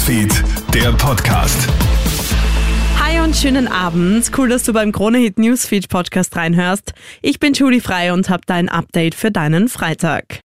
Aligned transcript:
Newsfeed, 0.00 0.44
der 0.72 0.92
Podcast. 0.92 1.68
Hi 2.98 3.20
und 3.20 3.36
schönen 3.36 3.68
Abend. 3.68 4.30
Cool, 4.34 4.48
dass 4.48 4.62
du 4.62 4.72
beim 4.72 4.92
Kronehit 4.92 5.38
Newsfeed 5.38 5.90
Podcast 5.90 6.34
reinhörst. 6.36 6.94
Ich 7.20 7.38
bin 7.38 7.52
Julie 7.52 7.82
Frei 7.82 8.14
und 8.14 8.30
habe 8.30 8.40
dein 8.46 8.70
Update 8.70 9.14
für 9.14 9.30
deinen 9.30 9.68
Freitag. 9.68 10.40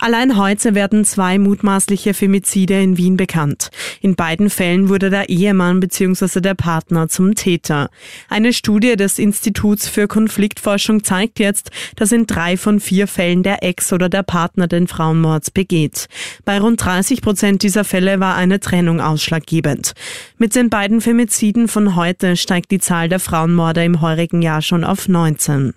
Allein 0.00 0.36
heute 0.36 0.76
werden 0.76 1.04
zwei 1.04 1.38
mutmaßliche 1.38 2.14
Femizide 2.14 2.80
in 2.80 2.96
Wien 2.96 3.16
bekannt. 3.16 3.70
In 4.00 4.14
beiden 4.14 4.48
Fällen 4.48 4.88
wurde 4.88 5.10
der 5.10 5.28
Ehemann 5.28 5.80
bzw. 5.80 6.40
der 6.40 6.54
Partner 6.54 7.08
zum 7.08 7.34
Täter. 7.34 7.90
Eine 8.28 8.52
Studie 8.52 8.94
des 8.94 9.18
Instituts 9.18 9.88
für 9.88 10.06
Konfliktforschung 10.06 11.02
zeigt 11.02 11.40
jetzt, 11.40 11.72
dass 11.96 12.12
in 12.12 12.26
drei 12.26 12.56
von 12.56 12.78
vier 12.78 13.08
Fällen 13.08 13.42
der 13.42 13.64
Ex 13.64 13.92
oder 13.92 14.08
der 14.08 14.22
Partner 14.22 14.68
den 14.68 14.86
Frauenmord 14.86 15.52
begeht. 15.52 16.06
Bei 16.44 16.60
rund 16.60 16.84
30 16.84 17.20
Prozent 17.20 17.64
dieser 17.64 17.82
Fälle 17.82 18.20
war 18.20 18.36
eine 18.36 18.60
Trennung 18.60 19.00
ausschlaggebend. 19.00 19.94
Mit 20.36 20.54
den 20.54 20.70
beiden 20.70 21.00
Femiziden 21.00 21.66
von 21.66 21.96
heute 21.96 22.36
steigt 22.36 22.70
die 22.70 22.78
Zahl 22.78 23.08
der 23.08 23.18
Frauenmorde 23.18 23.82
im 23.82 24.00
heurigen 24.00 24.42
Jahr 24.42 24.62
schon 24.62 24.84
auf 24.84 25.08
19. 25.08 25.74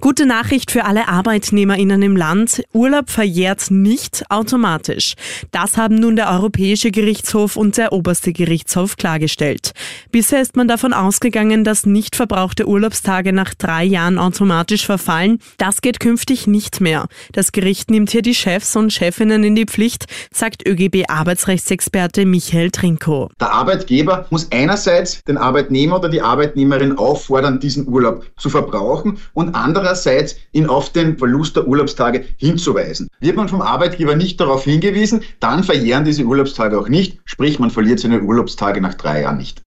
Gute 0.00 0.26
Nachricht 0.26 0.70
für 0.70 0.84
alle 0.84 1.08
ArbeitnehmerInnen 1.08 2.02
im 2.02 2.16
Land. 2.16 2.62
Urlaub 2.72 3.10
verjährt 3.10 3.72
nicht 3.72 4.22
automatisch. 4.28 5.14
Das 5.50 5.76
haben 5.76 5.96
nun 5.96 6.14
der 6.14 6.30
Europäische 6.30 6.92
Gerichtshof 6.92 7.56
und 7.56 7.76
der 7.76 7.92
Oberste 7.92 8.32
Gerichtshof 8.32 8.96
klargestellt. 8.96 9.72
Bisher 10.12 10.40
ist 10.40 10.54
man 10.54 10.68
davon 10.68 10.92
ausgegangen, 10.92 11.64
dass 11.64 11.84
nicht 11.84 12.14
verbrauchte 12.14 12.68
Urlaubstage 12.68 13.32
nach 13.32 13.54
drei 13.54 13.82
Jahren 13.82 14.18
automatisch 14.18 14.86
verfallen. 14.86 15.40
Das 15.56 15.80
geht 15.80 15.98
künftig 15.98 16.46
nicht 16.46 16.80
mehr. 16.80 17.08
Das 17.32 17.50
Gericht 17.50 17.90
nimmt 17.90 18.10
hier 18.10 18.22
die 18.22 18.36
Chefs 18.36 18.76
und 18.76 18.92
Chefinnen 18.92 19.42
in 19.42 19.56
die 19.56 19.66
Pflicht, 19.66 20.06
sagt 20.32 20.64
ÖGB-Arbeitsrechtsexperte 20.64 22.24
Michael 22.24 22.70
Trinko. 22.70 23.30
Der 23.40 23.52
Arbeitgeber 23.52 24.26
muss 24.30 24.46
einerseits 24.52 25.24
den 25.24 25.38
Arbeitnehmer 25.38 25.96
oder 25.96 26.08
die 26.08 26.22
Arbeitnehmerin 26.22 26.96
auffordern, 26.96 27.58
diesen 27.58 27.88
Urlaub 27.88 28.24
zu 28.36 28.48
verbrauchen 28.48 29.18
und 29.34 29.56
andererseits 29.56 29.87
andererseits 29.88 30.36
ihn 30.52 30.66
auf 30.66 30.92
den 30.92 31.16
Verlust 31.16 31.56
der 31.56 31.66
Urlaubstage 31.66 32.26
hinzuweisen. 32.36 33.08
Wird 33.20 33.36
man 33.36 33.48
vom 33.48 33.62
Arbeitgeber 33.62 34.16
nicht 34.16 34.38
darauf 34.40 34.64
hingewiesen, 34.64 35.22
dann 35.40 35.64
verjähren 35.64 36.04
diese 36.04 36.24
Urlaubstage 36.24 36.78
auch 36.78 36.88
nicht, 36.88 37.18
sprich 37.24 37.58
man 37.58 37.70
verliert 37.70 38.00
seine 38.00 38.20
Urlaubstage 38.20 38.80
nach 38.80 38.94
drei 38.94 39.22
Jahren 39.22 39.38
nicht. 39.38 39.62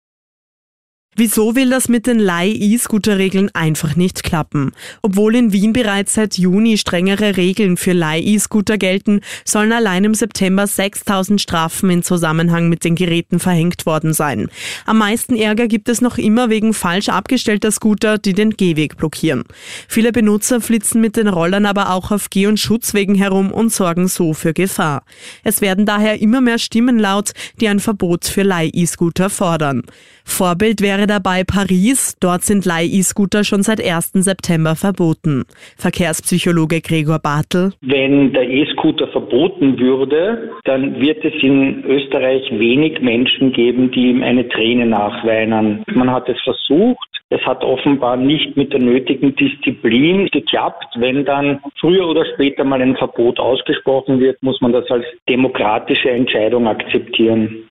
Wieso 1.19 1.55
will 1.55 1.71
das 1.71 1.89
mit 1.89 2.05
den 2.05 2.19
Leih-E-Scooter-Regeln 2.19 3.49
einfach 3.55 3.95
nicht 3.95 4.21
klappen? 4.21 4.73
Obwohl 5.01 5.35
in 5.35 5.51
Wien 5.51 5.73
bereits 5.73 6.13
seit 6.13 6.37
Juni 6.37 6.77
strengere 6.77 7.37
Regeln 7.37 7.75
für 7.75 7.93
Leih-E-Scooter 7.93 8.77
gelten, 8.77 9.21
sollen 9.43 9.71
allein 9.71 10.03
im 10.03 10.13
September 10.13 10.67
6000 10.67 11.41
Strafen 11.41 11.89
in 11.89 12.03
Zusammenhang 12.03 12.69
mit 12.69 12.83
den 12.83 12.93
Geräten 12.93 13.39
verhängt 13.39 13.87
worden 13.87 14.13
sein. 14.13 14.49
Am 14.85 14.99
meisten 14.99 15.35
Ärger 15.35 15.67
gibt 15.67 15.89
es 15.89 16.01
noch 16.01 16.19
immer 16.19 16.51
wegen 16.51 16.75
falsch 16.75 17.09
abgestellter 17.09 17.71
Scooter, 17.71 18.19
die 18.19 18.33
den 18.33 18.51
Gehweg 18.51 18.95
blockieren. 18.97 19.43
Viele 19.87 20.11
Benutzer 20.11 20.61
flitzen 20.61 21.01
mit 21.01 21.15
den 21.15 21.29
Rollern 21.29 21.65
aber 21.65 21.93
auch 21.93 22.11
auf 22.11 22.29
Geh- 22.29 22.45
und 22.45 22.59
Schutzwegen 22.59 23.15
herum 23.15 23.51
und 23.51 23.73
sorgen 23.73 24.07
so 24.07 24.35
für 24.35 24.53
Gefahr. 24.53 25.03
Es 25.43 25.61
werden 25.61 25.87
daher 25.87 26.21
immer 26.21 26.41
mehr 26.41 26.59
Stimmen 26.59 26.99
laut, 26.99 27.31
die 27.59 27.67
ein 27.69 27.79
Verbot 27.79 28.25
für 28.25 28.43
Leih-E-Scooter 28.43 29.31
fordern. 29.31 29.81
Vorbild 30.27 30.81
wäre 30.81 31.06
dabei 31.07 31.43
Paris. 31.43 32.15
Dort 32.19 32.43
sind 32.43 32.65
Leih-E-Scooter 32.65 33.43
schon 33.43 33.63
seit 33.63 33.81
1. 33.83 34.11
September 34.13 34.75
verboten. 34.75 35.45
Verkehrspsychologe 35.77 36.81
Gregor 36.81 37.19
Bartel. 37.19 37.73
Wenn 37.81 38.33
der 38.33 38.49
E-Scooter 38.49 39.07
verboten 39.07 39.79
würde, 39.79 40.51
dann 40.65 40.99
wird 40.99 41.23
es 41.23 41.33
in 41.41 41.83
Österreich 41.85 42.43
wenig 42.51 43.01
Menschen 43.01 43.53
geben, 43.53 43.91
die 43.91 44.09
ihm 44.09 44.23
eine 44.23 44.47
Träne 44.49 44.85
nachweinen. 44.85 45.83
Man 45.93 46.11
hat 46.11 46.29
es 46.29 46.39
versucht. 46.41 47.07
Es 47.29 47.41
hat 47.41 47.61
offenbar 47.63 48.15
nicht 48.15 48.55
mit 48.55 48.71
der 48.71 48.79
nötigen 48.79 49.35
Disziplin 49.35 50.27
geklappt. 50.27 50.85
Wenn 50.95 51.25
dann 51.25 51.59
früher 51.79 52.07
oder 52.07 52.25
später 52.33 52.63
mal 52.63 52.81
ein 52.81 52.95
Verbot 52.95 53.37
ausgesprochen 53.37 54.19
wird, 54.21 54.41
muss 54.41 54.61
man 54.61 54.71
das 54.71 54.89
als 54.89 55.05
demokratische 55.27 56.09
Entscheidung 56.09 56.67
akzeptieren. 56.67 57.67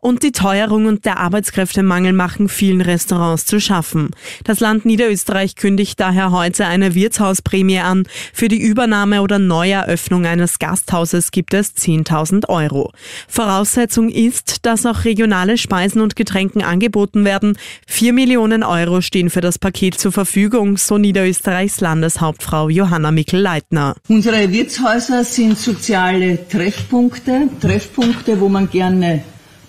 Und 0.00 0.22
die 0.22 0.32
Teuerung 0.32 0.86
und 0.86 1.04
der 1.04 1.18
Arbeitskräftemangel 1.18 2.14
machen 2.14 2.48
vielen 2.48 2.80
Restaurants 2.80 3.44
zu 3.44 3.60
schaffen. 3.60 4.10
Das 4.44 4.58
Land 4.58 4.86
Niederösterreich 4.86 5.56
kündigt 5.56 6.00
daher 6.00 6.32
heute 6.32 6.66
eine 6.66 6.94
Wirtshausprämie 6.94 7.80
an. 7.80 8.04
Für 8.32 8.48
die 8.48 8.60
Übernahme 8.60 9.20
oder 9.20 9.38
Neueröffnung 9.38 10.24
eines 10.24 10.58
Gasthauses 10.58 11.30
gibt 11.30 11.52
es 11.52 11.76
10.000 11.76 12.48
Euro. 12.48 12.92
Voraussetzung 13.28 14.08
ist, 14.08 14.64
dass 14.64 14.86
auch 14.86 15.04
regionale 15.04 15.58
Speisen 15.58 16.00
und 16.00 16.16
Getränken 16.16 16.62
angeboten 16.62 17.26
werden. 17.26 17.58
Vier 17.86 18.14
Millionen 18.14 18.62
Euro 18.62 19.02
stehen 19.02 19.28
für 19.28 19.42
das 19.42 19.58
Paket 19.58 19.98
zur 19.98 20.12
Verfügung, 20.12 20.78
so 20.78 20.96
Niederösterreichs 20.96 21.80
Landeshauptfrau 21.80 22.70
Johanna 22.70 23.10
Mikl-Leitner. 23.10 23.96
Unsere 24.08 24.50
Wirtshäuser 24.50 25.24
sind 25.24 25.58
soziale 25.58 26.48
Treffpunkte, 26.48 27.48
Treffpunkte, 27.60 28.40
wo 28.40 28.48
man 28.48 28.70
gerne 28.70 29.22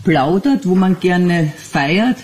plaudert, 0.04 0.66
wo 0.66 0.76
man 0.76 1.00
gerne 1.00 1.52
feiert, 1.58 2.18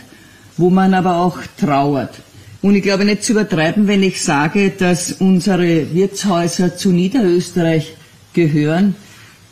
wo 0.57 0.69
man 0.69 0.93
aber 0.93 1.17
auch 1.17 1.39
trauert. 1.59 2.19
Und 2.61 2.75
ich 2.75 2.83
glaube 2.83 3.05
nicht 3.05 3.23
zu 3.23 3.33
übertreiben, 3.33 3.87
wenn 3.87 4.03
ich 4.03 4.21
sage, 4.21 4.71
dass 4.71 5.11
unsere 5.13 5.93
Wirtshäuser 5.93 6.75
zu 6.75 6.91
Niederösterreich 6.91 7.95
gehören, 8.33 8.95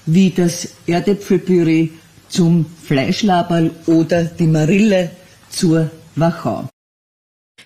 wie 0.06 0.32
das 0.32 0.70
Erdäpfelpüree 0.88 1.90
zum 2.30 2.66
Fleischlaberl 2.84 3.72
oder 3.86 4.26
die 4.26 4.48
Marille 4.48 5.12
zur 5.50 5.90
Wachau. 6.16 6.68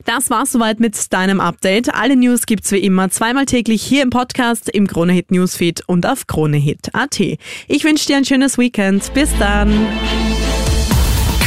Das 0.06 0.30
war's 0.30 0.54
soweit 0.54 0.80
mit 0.80 1.12
deinem 1.12 1.42
Update. 1.42 1.94
Alle 1.94 2.16
News 2.16 2.46
gibt's 2.46 2.72
wie 2.72 2.80
immer 2.80 3.10
zweimal 3.10 3.46
täglich 3.46 3.82
hier 3.82 4.04
im 4.04 4.10
Podcast, 4.10 4.70
im 4.70 4.88
Kronehit 4.88 5.32
Newsfeed 5.32 5.84
und 5.88 6.06
auf 6.06 6.28
kronehit.at. 6.28 7.20
Ich 7.68 7.84
wünsche 7.84 8.08
dir 8.08 8.18
ein 8.18 8.26
schönes 8.26 8.58
Weekend. 8.58 9.14
Bis 9.14 9.30
dann. 9.40 9.88